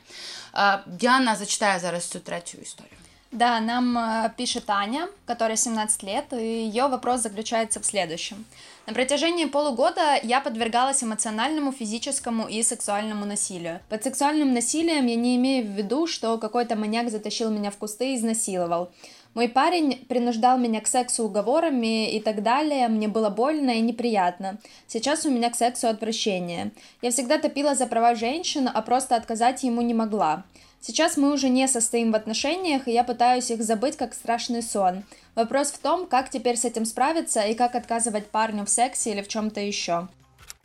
[0.54, 3.05] Е, Діана зачитає зараз цю третю історію.
[3.32, 8.44] Да, нам э, пишет Аня, которой 17 лет, и ее вопрос заключается в следующем.
[8.86, 13.80] На протяжении полугода я подвергалась эмоциональному, физическому и сексуальному насилию.
[13.88, 18.12] Под сексуальным насилием я не имею в виду, что какой-то маньяк затащил меня в кусты
[18.12, 18.90] и изнасиловал.
[19.34, 24.56] Мой парень принуждал меня к сексу уговорами и так далее, мне было больно и неприятно.
[24.86, 26.70] Сейчас у меня к сексу отвращение.
[27.02, 30.44] Я всегда топила за права женщин, а просто отказать ему не могла.
[30.81, 35.03] Сейчас мы уже не состоим в отношениях, и я пытаюсь их забыть как страшный сон.
[35.35, 39.21] Вопрос в том, как теперь с этим справиться и как отказывать парню в сексе или
[39.21, 40.07] в чем-то еще.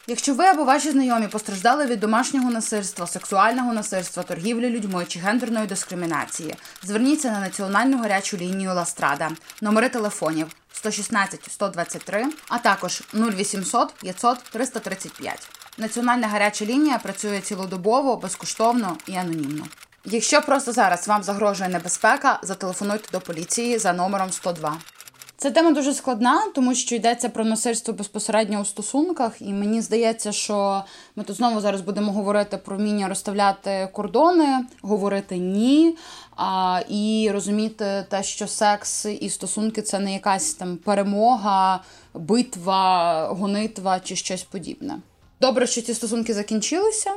[0.09, 5.67] Якщо ви або ваші знайомі постраждали від домашнього насильства, сексуального насильства, торгівлі людьми чи гендерної
[5.67, 14.39] дискримінації, зверніться на національну гарячу лінію Ластрада, номери телефонів 116 123, а також 0800 500
[14.39, 15.49] 335.
[15.79, 19.65] Національна гаряча лінія працює цілодобово, безкоштовно і анонімно.
[20.06, 24.78] Якщо просто зараз вам загрожує небезпека, зателефонуйте до поліції за номером 102.
[25.38, 30.32] Ця тема дуже складна, тому що йдеться про насильство безпосередньо у стосунках, і мені здається,
[30.32, 30.84] що
[31.16, 35.98] ми тут знову зараз будемо говорити про вміння розставляти кордони, говорити ні,
[36.36, 41.84] а, і розуміти те, що секс і стосунки це не якась там перемога,
[42.14, 45.00] битва, гонитва чи щось подібне.
[45.42, 47.12] Добре, що ці стосунки закінчилися.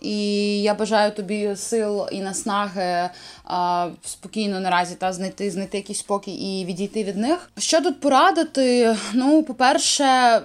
[0.00, 3.10] І я бажаю тобі сил і наснаги
[3.44, 7.50] а, спокійно наразі та знайти знайти якийсь спокій і відійти від них.
[7.58, 8.96] Що тут порадити?
[9.14, 10.40] Ну, по-перше,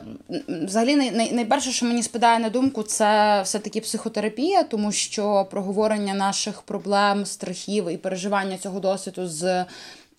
[0.48, 6.14] взагалі най, най, найперше, що мені спадає на думку, це все-таки психотерапія, тому що проговорення
[6.14, 9.66] наших проблем, страхів і переживання цього досвіду з е,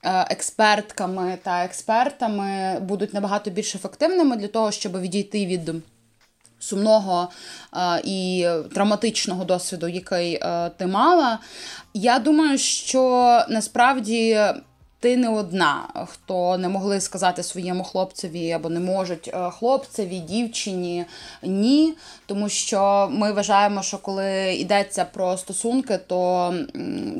[0.04, 5.70] експертками та експертами будуть набагато більш ефективними для того, щоб відійти від
[6.62, 7.28] сумного
[7.76, 11.38] е, і травматичного досвіду, який е, ти мала.
[11.94, 14.40] Я думаю, що насправді.
[15.02, 21.04] Ти не одна, хто не могли сказати своєму хлопцеві або не можуть е, хлопцеві, дівчині
[21.42, 21.94] ні.
[22.26, 26.54] Тому що ми вважаємо, що коли йдеться про стосунки, то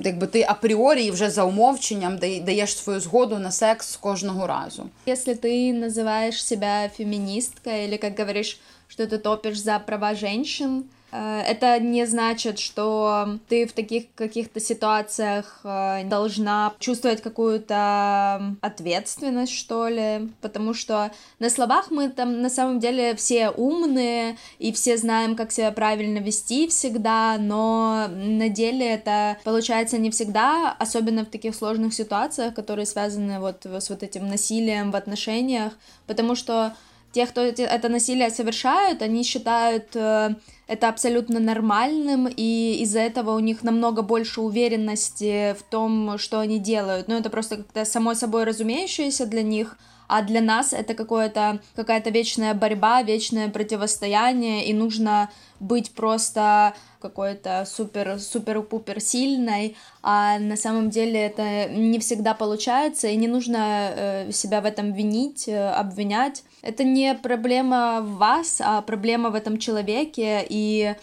[0.05, 4.91] якби ти апріорі вже за умовченням даєш свою згоду на секс кожного разу.
[5.09, 8.61] Если ты называешь себя феминисткой или, как говоришь,
[8.93, 14.59] что ты топишь за права женщин, Э, это не значит, что ты в таких каких-то
[14.61, 22.49] ситуациях э, должна чувствовать какую-то ответственность, что ли, потому что на словах мы там на
[22.49, 28.95] самом деле все умные и все знаем, как себя правильно вести всегда, но на деле
[28.95, 34.27] это получается не всегда, особенно в таких сложных ситуациях, которые связаны вот с вот этим
[34.29, 35.75] насилием в отношениях,
[36.07, 36.75] потому что
[37.13, 40.35] те, кто это насилие совершают, они считают э,
[40.67, 46.59] это абсолютно нормальным, и из-за этого у них намного больше уверенности в том, что они
[46.59, 47.09] делают.
[47.09, 49.77] Ну, это просто как-то само собой разумеющееся для них,
[50.13, 57.65] а для нас это какое-то, какая-то вечная борьба, вечное противостояние, и нужно быть просто какой-то
[57.67, 63.57] супер супер пупер сильной, а на самом деле это не всегда получается, и не нужно
[63.57, 66.45] э, себя в этом винить, э, обвинять.
[66.61, 70.95] Это не проблема вас, а проблема в этом человеке, и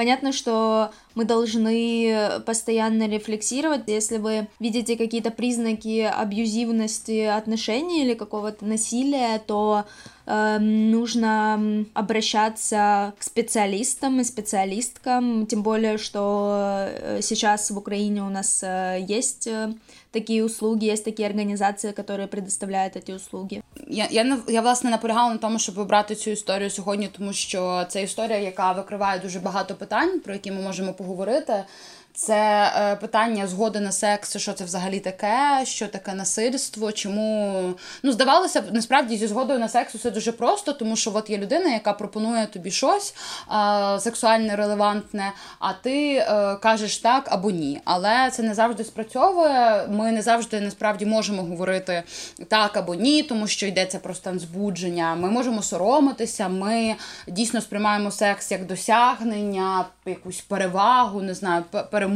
[0.00, 3.82] Понятно, что мы должны постоянно рефлексировать.
[3.86, 9.84] Если вы видите какие-то признаки абьюзивности отношений или какого-то насилия, то
[10.24, 18.30] э, нужно обращаться к специалистам и специалисткам, тем более, что э, сейчас в Украине у
[18.30, 19.74] нас э, есть э,
[20.10, 23.62] такие услуги, есть такие організації, которые предоставляют эти услуги.
[23.88, 28.02] Я я я власне наполягала на тому, щоб вибрати цю історію сьогодні, тому що це
[28.02, 31.64] історія, яка викриває дуже багато питань, про які ми можемо поговорити.
[32.22, 38.12] Це е, питання згоди на секс, що це взагалі таке, що таке насильство, чому ну
[38.12, 41.70] здавалося б, насправді зі згодою на секс все дуже просто, тому що от є людина,
[41.70, 43.14] яка пропонує тобі щось
[43.52, 47.80] е, сексуальне релевантне, а ти е, кажеш так або ні.
[47.84, 49.86] Але це не завжди спрацьовує.
[49.88, 52.02] Ми не завжди насправді можемо говорити
[52.48, 55.14] так або ні, тому що йдеться про стан збудження.
[55.14, 56.94] Ми можемо соромитися, ми
[57.28, 62.09] дійсно сприймаємо секс як досягнення, якусь перевагу, не знаю, перемогу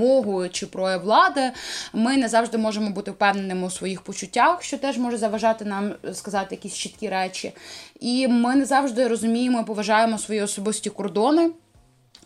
[0.52, 1.52] чи прояв влади,
[1.92, 6.54] ми не завжди можемо бути впевненими у своїх почуттях, що теж може заважати нам сказати
[6.54, 7.52] якісь чіткі речі.
[8.00, 11.50] І ми не завжди розуміємо, поважаємо свої особисті кордони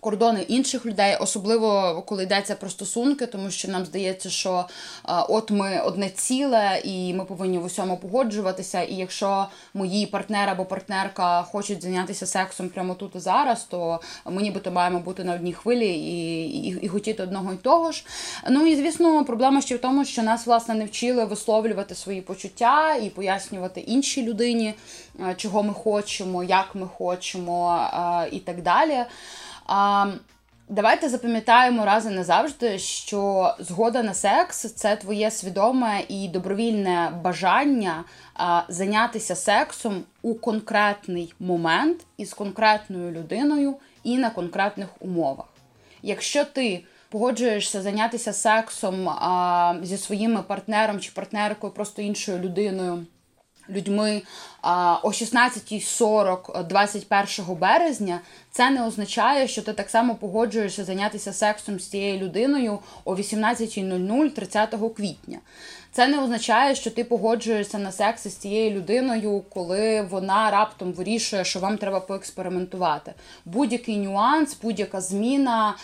[0.00, 4.64] кордони інших людей, особливо коли йдеться про стосунки, тому що нам здається, що
[5.04, 8.82] от ми одне ціле, і ми повинні в усьому погоджуватися.
[8.82, 14.42] І якщо мої партнер або партнерка хочуть зайнятися сексом прямо тут і зараз, то ми
[14.42, 18.04] нібито маємо бути на одній хвилі і, і, і хотіти одного і того ж.
[18.50, 22.94] Ну і звісно, проблема ще в тому, що нас власне не вчили висловлювати свої почуття
[22.94, 24.74] і пояснювати іншій людині,
[25.36, 27.80] чого ми хочемо, як ми хочемо
[28.32, 29.04] і так далі.
[29.68, 30.06] А,
[30.70, 38.04] Давайте запам'ятаємо раз і назавжди, що згода на секс це твоє свідоме і добровільне бажання
[38.34, 45.46] а, зайнятися сексом у конкретний момент із конкретною людиною і на конкретних умовах.
[46.02, 53.06] Якщо ти погоджуєшся зайнятися сексом а, зі своїм партнером чи партнеркою, просто іншою людиною
[53.68, 54.22] людьми
[55.02, 61.88] о 16.40 21 березня, це не означає, що ти так само погоджуєшся зайнятися сексом з
[61.88, 65.38] цією людиною о 18.00 30 квітня.
[65.92, 71.44] Це не означає, що ти погоджуєшся на секс з цією людиною, коли вона раптом вирішує,
[71.44, 73.14] що вам треба поекспериментувати.
[73.44, 75.74] Будь-який нюанс, будь-яка зміна,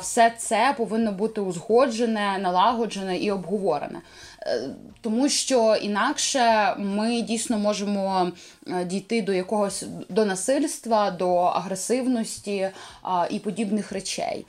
[0.00, 4.00] все це повинно бути узгоджене, налагоджене і обговорене.
[4.46, 4.68] Е,
[5.00, 8.32] тому що інакше ми дійсно можемо
[8.66, 12.68] е, дійти до якогось до насильства, до агресивності
[13.30, 14.46] і подібних речей.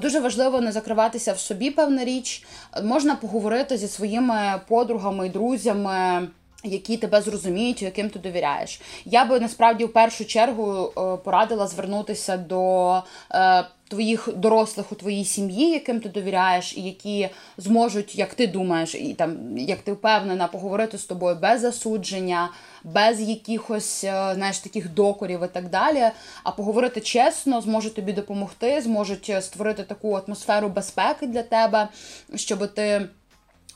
[0.00, 2.44] Дуже важливо не закриватися в собі, певна річ.
[2.82, 6.28] Можна поговорити зі своїми подругами і друзями.
[6.64, 8.80] Які тебе зрозуміють, яким ти довіряєш.
[9.04, 13.02] Я би насправді в першу чергу е, порадила звернутися до
[13.34, 17.28] е, твоїх дорослих у твоїй сім'ї, яким ти довіряєш, і які
[17.58, 22.50] зможуть, як ти думаєш, і там як ти впевнена, поговорити з тобою без засудження,
[22.84, 26.10] без якихось е, знаєш, таких докорів і так далі.
[26.44, 31.88] А поговорити чесно, зможуть тобі допомогти, зможуть створити таку атмосферу безпеки для тебе,
[32.34, 33.08] щоб ти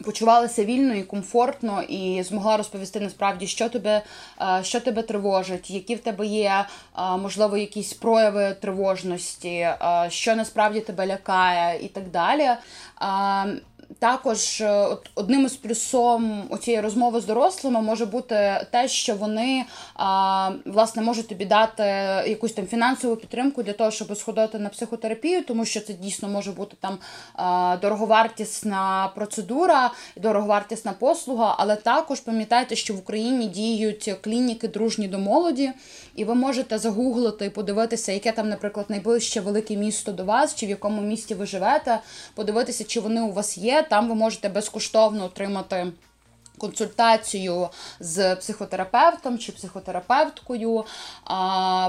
[0.05, 4.03] почувалася вільно і комфортно, і змогла розповісти насправді, що тебе
[4.41, 6.67] е, що тебе тривожить, які в тебе є,
[6.99, 9.77] е, можливо, якісь прояви тривожності, е,
[10.09, 12.49] що насправді тебе лякає, і так далі.
[13.99, 19.65] Також е, одним із плюсом цієї розмови з дорослими може бути те, що вони
[20.65, 21.83] власне можуть тобі дати
[22.31, 26.53] якусь там фінансову підтримку для того, щоб сходити на психотерапію, тому що це дійсно може
[26.53, 26.99] бути там
[27.81, 31.55] дороговартісна процедура, дороговартісна послуга.
[31.59, 35.73] Але також пам'ятайте, що в Україні діють клініки дружні до молоді,
[36.17, 40.67] і ви можете загуглити і подивитися, яке там, наприклад, найближче велике місто до вас, чи
[40.67, 42.01] в якому місті ви живете,
[42.35, 43.76] подивитися, чи вони у вас є.
[43.83, 45.87] Там ви можете безкоштовно отримати.
[46.59, 47.69] Консультацію
[48.01, 50.85] з психотерапевтом чи психотерапевткою,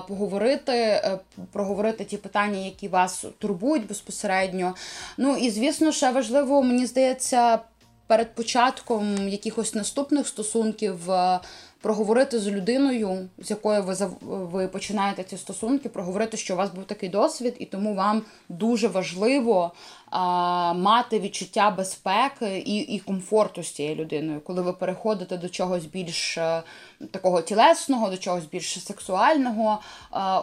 [0.07, 1.19] поговорити, е,
[1.51, 4.75] проговорити ті питання, які вас турбують безпосередньо.
[5.17, 7.59] Ну і звісно, ще важливо, мені здається,
[8.07, 11.39] перед початком якихось наступних стосунків е,
[11.81, 16.83] проговорити з людиною, з якою ви ви починаєте ці стосунки, проговорити, що у вас був
[16.83, 19.71] такий досвід, і тому вам дуже важливо
[20.11, 26.37] мати відчуття безпеки і і комфорту з цією людиною, коли ви переходите до чогось більш
[26.37, 26.63] е,
[27.11, 29.79] такого тілесного, до чогось більш сексуального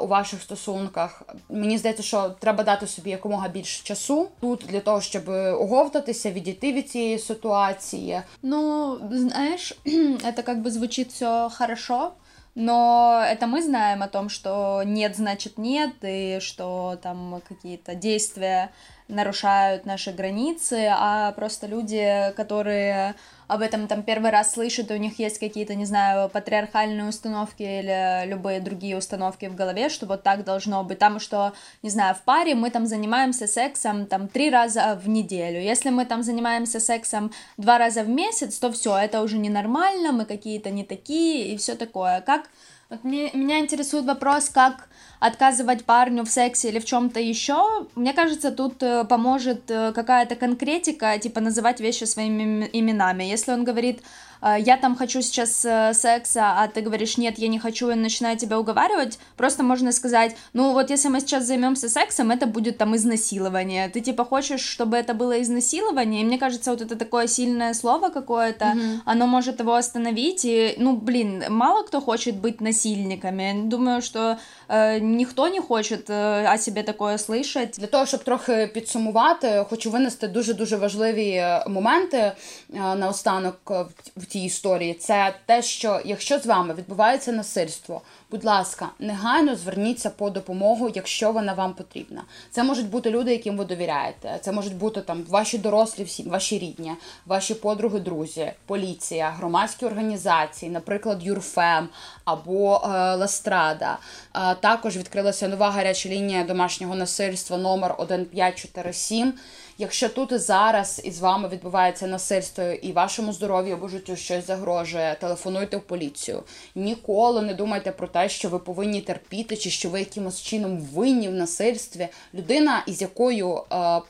[0.01, 1.23] у ваших стосунках.
[1.49, 5.29] Мені здається, що треба дати собі якомога більше часу тут для того, щоб
[5.61, 8.21] оговтатися, відійти від цієї ситуації.
[8.43, 9.79] Ну, знаєш,
[10.23, 12.13] це як би звучить все хорошо.
[12.55, 18.71] Но это мы знаем о том, что нет, значит нет, и что там какие-то действия
[19.09, 23.15] нарушают наши границы, а просто люди, которые
[23.47, 27.63] об этом там первый раз слышат, и у них есть какие-то, не знаю, патриархальные установки
[27.63, 30.99] или любые другие установки в голове, что вот так должно быть.
[30.99, 31.53] Там, что,
[31.83, 35.61] не знаю, в паре мы там занимаемся сексом там три раза в неделю.
[35.61, 40.25] Если мы там занимаемся сексом два раза в месяц, то все, это уже ненормально, мы
[40.25, 42.23] какие-то не такие и все такое.
[42.23, 42.49] Как
[42.95, 44.89] вот мне, меня интересует вопрос, как
[45.21, 47.87] отказывать парню в сексе или в чем-то еще.
[47.95, 53.25] Мне кажется, тут э, поможет э, какая-то конкретика, типа называть вещи своими именами.
[53.25, 57.49] Если он говорит, «Э, я там хочу сейчас э, секса, а ты говоришь, нет, я
[57.49, 61.89] не хочу, и начинаю тебя уговаривать, просто можно сказать, ну вот если мы сейчас займемся
[61.89, 63.89] сексом, это будет там изнасилование.
[63.89, 68.11] Ты типа хочешь, чтобы это было изнасилование, и мне кажется, вот это такое сильное слово
[68.11, 69.01] какое-то, mm-hmm.
[69.07, 73.63] оно может его остановить, и, ну, блин, мало кто хочет быть насильниками.
[73.65, 74.39] Думаю, что
[74.69, 77.79] э, никто не хочет э, о себе такое слышать.
[77.79, 82.33] Для того, щоб трохи підсумувати, хочу винести дуже-дуже важливі моменти
[82.69, 83.71] наостанок
[84.17, 90.11] в цій історії, це те, що якщо з вами відбувається насильство, будь ласка, негайно зверніться
[90.11, 92.23] по допомогу, якщо вона вам потрібна.
[92.51, 94.39] Це можуть бути люди, яким ви довіряєте.
[94.41, 96.93] Це можуть бути там ваші дорослі, всі ваші рідні,
[97.27, 101.89] ваші подруги, друзі, поліція, громадські організації, наприклад, Юрфем
[102.25, 103.99] або е, Ластрада.
[104.35, 109.33] Е, також відкрилася нова гаряча лінія домашнього насильства номер 1547
[109.79, 115.17] Якщо тут і зараз із вами відбувається насильство і вашому здоров'ю або життю щось загрожує,
[115.21, 116.43] телефонуйте в поліцію.
[116.75, 121.29] Ніколи не думайте про те, що ви повинні терпіти, чи що ви якимось чином винні
[121.29, 122.09] в насильстві.
[122.35, 123.61] Людина, із якою е,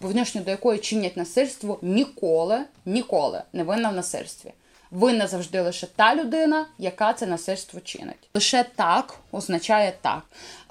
[0.01, 4.53] по відношенню до якої чинять насильство, ніколи, ніколи не винна в насильстві.
[4.91, 8.29] Винна завжди лише та людина, яка це насильство чинить.
[8.35, 10.23] Лише так означає так.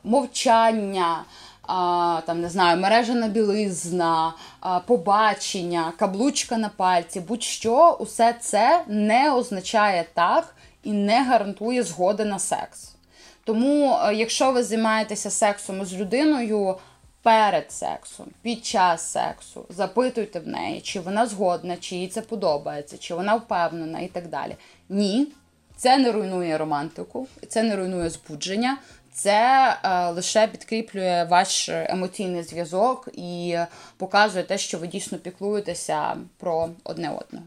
[0.03, 1.23] Мовчання
[1.67, 9.31] а, там не знаю, мережена білизна, а, побачення, каблучка на пальці, будь-що, усе це не
[9.33, 12.95] означає так і не гарантує згоди на секс.
[13.43, 16.77] Тому, е, якщо ви займаєтеся сексом з людиною
[17.21, 22.97] перед сексом, під час сексу, запитуйте в неї, чи вона згодна, чи їй це подобається,
[22.97, 24.55] чи вона впевнена і так далі.
[24.89, 25.27] Ні,
[25.75, 28.77] це не руйнує романтику, це не руйнує збудження,
[29.13, 33.57] це е, лише підкріплює ваш емоційний зв'язок і
[33.97, 37.45] показує те, що ви дійсно піклуєтеся про одне одного.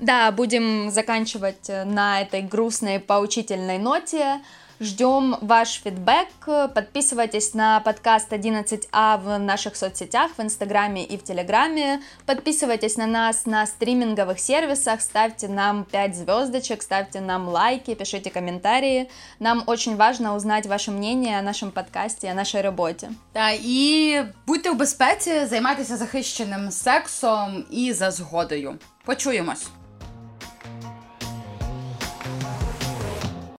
[0.00, 4.40] Да, будем заканчивать на этой грустной поучительной ноте.
[4.79, 6.73] Ждем ваш фидбэк.
[6.73, 12.01] Подписывайтесь на подкаст 11А в наших соцсетях, в Инстаграме и в Телеграме.
[12.25, 19.09] Подписывайтесь на нас на стриминговых сервисах, ставьте нам 5 звездочек, ставьте нам лайки, пишите комментарии.
[19.39, 23.09] Нам очень важно узнать ваше мнение о нашем подкасте, о нашей роботі.
[23.31, 28.79] Та і будьте у безпеці, займайтеся захищеним сексом і за згодою.
[29.05, 29.67] Почуємось.